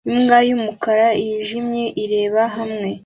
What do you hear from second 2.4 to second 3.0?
hamwe